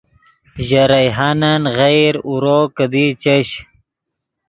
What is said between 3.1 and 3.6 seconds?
چش